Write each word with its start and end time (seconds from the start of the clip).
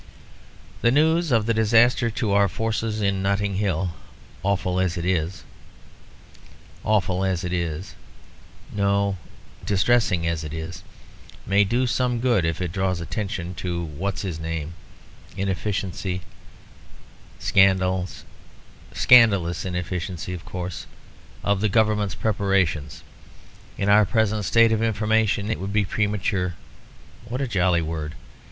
"The 0.81 0.89
news 0.89 1.31
of 1.31 1.45
the 1.45 1.53
disaster 1.53 2.09
to 2.09 2.31
our 2.31 2.47
forces 2.49 3.03
in 3.03 3.21
Notting 3.21 3.57
Hill, 3.57 3.91
awful 4.41 4.79
as 4.79 4.97
it 4.97 5.05
is 5.05 5.43
awful 6.83 7.23
as 7.23 7.43
it 7.43 7.53
is 7.53 7.93
(no, 8.73 9.17
distressing 9.63 10.25
as 10.25 10.43
it 10.43 10.53
is), 10.55 10.81
may 11.45 11.63
do 11.63 11.85
some 11.85 12.19
good 12.19 12.45
if 12.45 12.59
it 12.61 12.71
draws 12.71 12.99
attention 12.99 13.53
to 13.61 13.77
the 13.85 13.93
what's 13.93 14.23
his 14.23 14.39
name 14.39 14.73
inefficiency 15.37 16.21
(scandalous 17.37 18.25
inefficiency, 19.63 20.33
of 20.33 20.43
course) 20.45 20.87
of 21.43 21.61
the 21.61 21.69
Government's 21.69 22.15
preparations. 22.15 23.03
In 23.77 23.87
our 23.87 24.05
present 24.05 24.45
state 24.45 24.71
of 24.71 24.81
information, 24.81 25.51
it 25.51 25.59
would 25.59 25.71
be 25.71 25.85
premature 25.85 26.55
(what 27.29 27.39
a 27.39 27.47
jolly 27.47 27.83
word!) 27.83 28.15